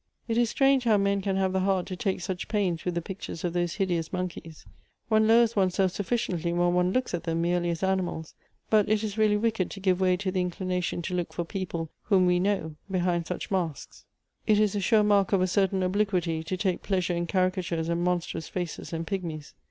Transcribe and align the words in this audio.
"It 0.27 0.35
is 0.35 0.49
strange 0.49 0.85
how 0.85 0.97
men 0.97 1.21
can 1.21 1.35
have 1.35 1.53
the 1.53 1.59
heart 1.59 1.85
to 1.85 1.95
take 1.95 2.21
such 2.21 2.47
pains 2.47 2.83
with 2.85 2.95
the 2.95 3.03
pictures 3.03 3.43
of 3.43 3.53
those 3.53 3.75
hideous 3.75 4.11
monkeys. 4.11 4.65
One 5.09 5.27
lowers 5.27 5.55
one's 5.55 5.75
self 5.75 5.91
sufficiently 5.91 6.51
when 6.53 6.73
one 6.73 6.91
looks 6.91 7.13
at 7.13 7.23
them 7.25 7.43
merely 7.43 7.69
as 7.69 7.83
animals, 7.83 8.33
but 8.71 8.89
it 8.89 9.03
is 9.03 9.19
really 9.19 9.37
wicked 9.37 9.69
to 9.69 9.79
give 9.79 10.01
way 10.01 10.17
to 10.17 10.31
the 10.31 10.41
inclination 10.41 11.03
to 11.03 11.13
look 11.13 11.33
for 11.33 11.45
people 11.45 11.91
whom 12.01 12.25
we 12.25 12.39
know 12.39 12.77
behind 12.89 13.27
such 13.27 13.51
masks."" 13.51 14.03
It 14.47 14.59
is 14.59 14.75
a 14.75 14.79
sure 14.81 15.03
mark 15.03 15.33
of 15.33 15.41
a 15.43 15.45
certain 15.45 15.83
obliquity, 15.83 16.43
to 16.45 16.57
take 16.57 16.81
pleas 16.81 17.07
ure 17.07 17.15
in 17.15 17.27
caricatures 17.27 17.87
and 17.87 18.03
monstrous 18.03 18.47
faces, 18.47 18.91
and 18.93 19.05
pigmies. 19.05 19.53